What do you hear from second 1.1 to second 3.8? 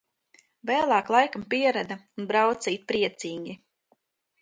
laikam pierada un brauca it priecīgi.